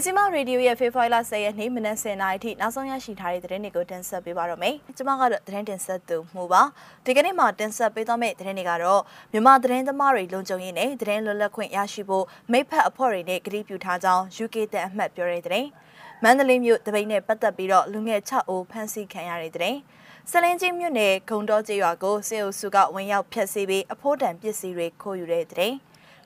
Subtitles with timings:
[0.00, 6.62] မြစီမရေဒီယိုရဲ့ဖေဖော်ဝါရီလ10ရက်နေ့မနက်10:00နာရီထိနောက်ဆုံးရရှိထားတဲ့သတင်းတွေကိုတင်ဆက်ပေးပါတော့မယ်။ကျွန်မကတော့သတင်းတင်ဆက်သူမှုပါ။
[7.04, 9.02] ဒီကနေ့မှာတင်ဆက်ပေးသွားမယ့်သတင်းတွေကတော့
[9.32, 15.68] မြန်မာသတင်းသမားတွေလုံခြုံရေးနဲ့သတင်းလွတ်လပ်ခွင့်ရရှိဖို့မိဖက်အဖွဲ့တွေနဲ့ကတိပြုထားကြောင်း UK တဲ့အမှတ်ပြောတဲ့သတင်း။
[16.22, 19.78] မန္တလေးမြို့တပိတ်နဲ့ပတ်သက်ပြီးတော့လူငယ်6ဦးဖမ်းဆီးခံရတဲ့သတင်း။
[20.30, 25.72] စလင်းချင်းမြို့နယ်ဂုံတော်ကျေးရွာကိုစေအုပ်စုကဝင်ရောက်ဖျက်ဆီးပြီးအဖိုးတန်ပစ္စည်းတွေခိုးယူတဲ့တဲ့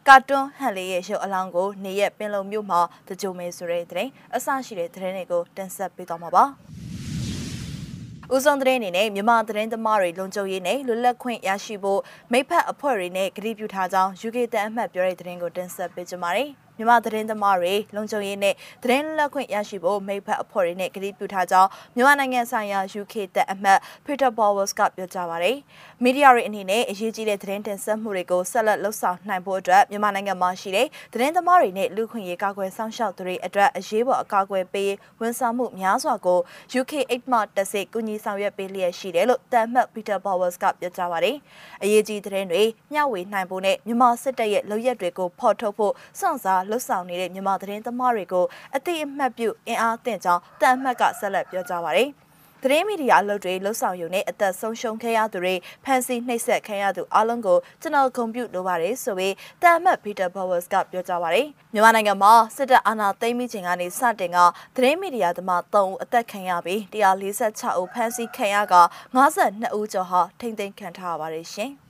[0.08, 6.44] ကာတွန်းဟန်လေးရဲ့ရုပ်အလောင်းကိုနေရက်ပင်လုံမြို့မှာတကြိုမဲဆိုတဲ့တဲ့အဆရှိတဲ့သတင်းတွေကိုတင်ဆက်ပေးသွားမှာပါ။
[8.34, 12.00] ဦးဆောင်တဲ့အနေနဲ့မြန်မာသတင်းသမားတွေလုံခြုံရေးနဲ့လွတ်လပ်ခွင့်ရရှိဖို့
[12.32, 25.56] မိဖက်အဖွဲ့တွေနဲ့ကတိပြုထားကြောင်း UK တန်အမှတ်ပြောတဲ့သတင်းကိုတင်ဆက်ပေးကြပါမယ်။ မြန်မာသတင်းသမားတွေလုံခြုံရေးနဲ့သတင်းလက်ခွင့်ရရှိဖို့မိဖက်အဖွဲ့တွေနဲ့ကတိပြုထားကြောင်းမြန်မာနိုင်ငံဆိုင်ရာ UK တပ်အမတ် Peter Bowers ကပြောကြားပါတယ်။
[26.02, 36.40] မီဒီယာတွေအနေနဲ့အရေးကြီးတဲ့သတင်းတင်ဆက်မှုတွေကိုဆက်လက်လှုပ်ဆောင်နိုင်ဖို့အတွက်မြန်မာနိုင်ငံမှာရှိတဲ့သတင်းသမားတွေနဲ့လူခွင့်ရေးကာကွယ်ဆောင်ရှောက်သူတွေအတွက်အရေးပေါ်အကာအကွယ်ပေးဝန်ဆောင်မှုများစွာကို
[36.80, 41.36] UK 8မှတက်စိတ်ကူညီဆောင်ရွက်ပေးလျက်ရှိတယ်လို့တပ်အမတ် Peter Bowers ကပြောကြားပါတယ်။
[41.82, 42.62] အရေးကြီးသတင်းတွေ
[42.92, 48.44] မျှဝေနိုင်ဖို့နဲ့မြန်မာစစ်တပ်ရဲ့လုပ်ရက်တွေကိုဖော်ထုတ်ဖို့စွန့်စားလှုပ်ဆောင်နေတဲ့မြန်မာသတင်းသမားတွေကို
[48.76, 52.10] အသိအမှတ်ပြုအင်အားသင့်ကြောင်းတန်အမှတ်ကဆက်လက်ပြောကြားပါတယ်။
[52.66, 64.38] သတင်းမီဒီယာအလုပ်တွေလှုပ်ဆောင်ယူနေအသက်ဆုံးရှုံးခဲ့ရသူတွေဖန်ဆီးနှိပ်စက်ခံရသူအလုံးကိုကျွန်တော်ဂုဏ်ပြုလိုပါတယ်ဆိုပြီးတန်အမတ်ပီတာဘော်ဝတ်ကပြောကြားပါတယ်မြန်မာနိုင်ငံမှာစစ်တပ်အာဏာသိမ်းပြီးချိန်ကနေစတင်က
[64.76, 68.74] သတင်းမီဒီယာသမား3ဦးအသက်ခံရပြီး146ဦးဖမ်းဆီးခံရက
[69.16, 71.72] 52ဦးကျော်ဟာထိမ့်သိမ်းခံထားရပါတယ်ရှင်။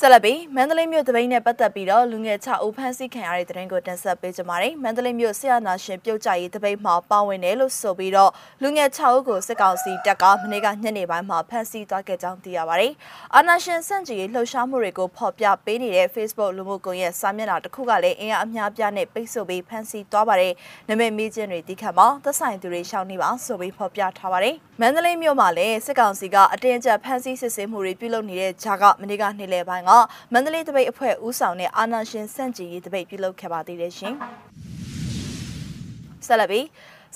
[0.00, 8.30] ဆက်လက်ပြီးမန္တလေးမြို့တပိန်းနဲ့ပတ်သက်ပြီးတော့လူငယ်6ဦးဖမ်းဆီးခံရတဲ့တဲ့ရင်ကိုတင်ဆက်ပေးကြပါမယ်။မန္တလေးမြို့ဆရာနာရှင်ပြုတ်ကြရေးတပိန်းမှာပါဝင်တယ်လို့ဆိုပြီးတော့
[8.62, 12.92] လူငယ်6ဦးကိုစစ်ကောင်စီတပ်ကမနေ့ကညနေပိုင်းမှာဖမ်းဆီးသွားခဲ့ကြောင်းသိရပါတယ်။
[13.34, 20.52] အာနာရှင်စန့်ကျင်ရေးလှုပ်ရှားမှုတွေကိုဖော်ပြပေးနေတဲ့ Facebook လူမှုကွန်ရက်စာမျက်နှာတစ်ခုကလည်းအင်အားအများပြားနဲ့ပိတ်ဆို့ပြီးဖမ်းဆီးသွားပါတယ်။
[20.88, 29.90] နမိတ်မေးခြင်းတွေတိခတ်မှာသက်ဆိုင်သူတွေရှောင်နေပါဆိုပြီးဖော်ပြထားပါတယ်။မန္တလေးမြို့မှာလည်းစစ်ကောင်စီကအတင်းအကျပ်ဖမ်းဆီးစစ်ဆေးမှုတွေပြုလုပ်နေတဲ့ဂျာကမနေ့ကနေ့လယ်ပိုင်းက
[30.32, 34.14] မန္တလေးတပိတ်အဖွဲ့ဦးဆောင်တဲ့အာနာရှင်စန့်ကျင်ရေးတပိတ်ပြုလုပ်ခဲ့ပါသေးတယ်ရှင်။
[36.26, 36.66] ဆက်လက်ပြီး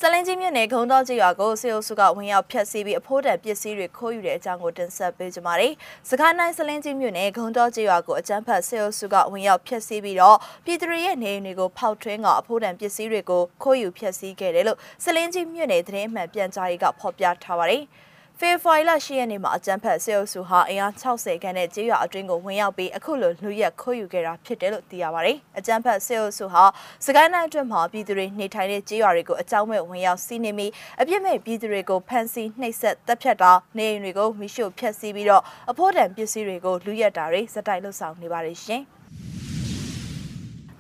[0.00, 5.72] ဆလင်းကြီးမြို့နယ်ဂုံတော်ကြီးရွာကိုစေအုပ်စုကဝင်ရောက်ဖျက်ဆီးပြီးအဖိုးတန်ပစ္စည်းတွေခိုးယူတဲ့အကြောင်းကိုတင်ဆက်ပေးကြပါမယ်။
[6.09, 17.84] စကိုင်းတိုင်းဆလင်းကြီးမြို့နယ်ဂုံတော်ကြီးရွာကိုအကြမ်းဖက်စေအုပ်စုကဝင်ရောက်ဖျက်ဆီးပြီးတော့ပြည်သူတွေရဲ့နေအိမ်တွေကိုဖောက်ထွင်းကအဖိုးတန်ပစ္စည်းတွေကိုခိုးယူဖျက်ဆီးခဲ့တယ်လို့ဆလင်းကြီးမြို့နယ်သတင်းအမှန်ပြန်ကြားရေးကဖော်ပြထားပါတယ်။
[18.41, 26.65] ဖေဖော်ဝါရီလ10ရက်နေ့မှာအကြံဖက်စေအုပ်စုဟာအင်အား60ခန်းနဲ့ကြေးရွာအတွင်းကိုဝင်ရောက်ပြီးအခုလိုလူရက်ခိုးယူခဲ့တာဖြစ်တယ်လို့သိရပါတယ်။အကြံဖက်စေအုပ်စုဟာ
[27.04, 38.84] စကိုင်းတိုင်းအတွင်းမှာပြည်သူတွေနေထိုင်တဲ့ကြေးရွာတွေကိုအကြောင်းမဲ့ဝင်ရောက်စီးနေပြီးအပြစ်မဲ့ပြည်သူတွေကိုဖမ်းဆီးနှိပ်စက်တပ်ဖြတ်တာနေအိမ်တွေကိုမိရှို့ဖျက်ဆီးပြီးတော့အဖို့တန်ပစ္စည်းတွေကိုလူရက်တာတွေစတိုက်လှုပ်ဆောင်နေပါတယ်ရှင်။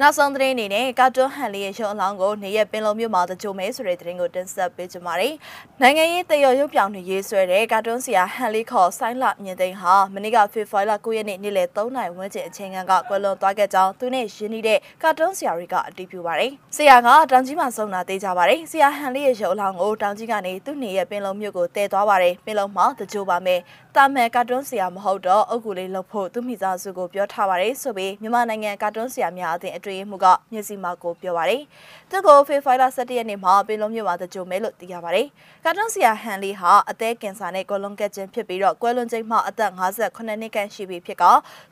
[0.00, 5.34] နောက်ဆုံးသတင်းအနေနဲ့ကာတွန်းဟန်လေးရဲ့ရုံအလောင်းကိုနေရက်ပင်လုံမြို့မှာတကြိုမဲဆိုတဲ့သတင်းကိုတင်ဆက်ပေးကြပါမယ်။
[5.82, 23.60] နိုင်ငံရေးတရော်ရုပ်ပြောင်တွေရေးဆွဲတဲ့ကာတွန်းဆရာဟန်လေးခေါ်ဆိုင်းလမြင့်သိန်းဟာမနေ့ကဖေဖော်ဝါရီလ9ရက်နေ့နေ့လယ်3နာရီဝန်းကျင်အချိန်ကကွယ်လွန်သွားခဲ့ကြောင်းသူနဲ့ရင်းနှီးတဲ့ကာတွန်းဆရာတွေကအတည်ပြုပါတယ်။ဆရာကတောင်ကြီးမှာဆုံးတာသိကြပါတယ်။ဆရာဟန်လေးရဲ့ရုံအလောင်းကိုတောင်ကြီးကနေသူ့နေရဲ့ပင်လုံမြို့ကိုတည်သွားပါတယ်။ပင်လုံမှာတကြိုပါမယ်။
[23.96, 31.62] တာမယ်ကာတွန်းဆရာမဟုတ်တော့အုတ်ကူလေးလှုပ်ဖို့သူမိသားစုကိုပြောထားပါတယ်ဆိုပြီးမြန်မာနိုင်ငံကာတွန်းဆရာများအသင်းအတွင်းမှုကမျက်စိမှကိုပြောပါတယ်။
[32.10, 35.26] သူကိုဖေဖိုင်လာ17ရက်နေ့မှာပင်လုံးမြို့မှာတကြိုမဲလို့သိရပါတယ်။
[35.64, 41.24] ကာတွန်းဆရာဟန်လီဟာအသက်ကင်ဆာနဲ့ကိုလွန်ကက်ခြင်းဖြစ်ပြီးတော့ကွယ်လွန်ချိန်မှာအသက်58နှစ်ခန့်ရှိပြီဖြစ်က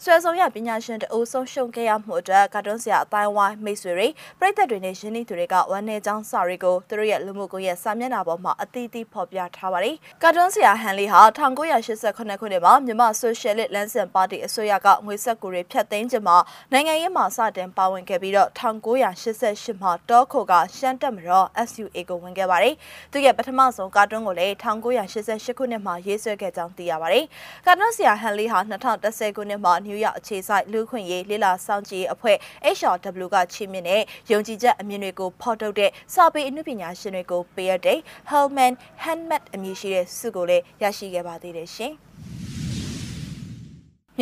[0.03, 4.09] ဆွဲဆောင်ရပညာရှင်တအိုးဆုံးရှုံးခဲ့ရမှုအတွက်ကာတွန်းဆရာအတိုင်းဝိုင်းမိတ်ဆွေတွေ
[4.41, 16.37] ပြည်သက်တွေနဲ့ရင်းနှီးသူတွေကဝမ်းနည်းကြောင်းစာတွေကိုသူတို့ရဲ့လူမှုကွန်ရက်စာမျက်နှာပေါ်မှာအသီးသီးဖော်ပြထားပါတယ်။ကာတွန်းဆရာဟန်လီဟာ1988ခုနှစ်မှာမြန်မာဆိုရှယ်လစ်လမ်းစဉ်ပါတီအစိုးရကငွေဆက်ကူတွေဖျက်သိမ်းခြင်းမှာ
[16.72, 22.75] နိုင်ငံရေးမှာစတင်ပါဝင်ခဲ့ပြီးတော့1988မှာတောခိုကရှမ်းတက်မတော် SUA ကိုဝင်ခဲ့ပါတယ်။
[23.12, 27.25] သူရဲ့ပထမဆုံးကာတွန်းကိုလည်း1988ခုနှစ်မှာရေးဆွဲခဲ့ကြောင်းသိရပါတယ်။
[27.66, 32.36] ကာတွန်းဆရာဟန်လီဟာ2010ခုနှစ်မှာနယူးယောက်အခြေစိုက်လူခွင့်ရေးလေးလာစောင့်ကြည့်အဖွဲ့
[32.77, 37.98] HRW ကချီးမြှင့်တဲ့ယုံကြည်ချက်အမြင်တွေကိုဖော်ထုတ်တဲ့စာပေအမှုပညာရှင်တွေကိုပေးရတဲ့
[38.30, 38.72] Hellman
[39.04, 41.95] Handmade အမည်ရှိတဲ့ဆုကိုလည်းရရှိခဲ့ပါသေးတယ်ရှင်။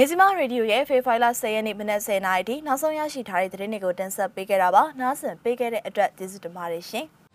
[0.00, 7.06] မြစီမရေဒီယိုရဲ့ဖေဖိုင်လာ10ရက်နေ့မနက်10:00နာရီထိနောက်ဆုံးရရှိထားတဲ့သတင်းတွေကိုတင်ဆက်ပေးခဲ့တာပါ။နားဆင်ပေးခဲ့တဲ့အတွက်ကျေးဇူးတင်ပါတယ်ရှင်။